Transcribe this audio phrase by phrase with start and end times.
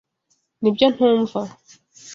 [0.61, 1.39] Nibyo ntumva.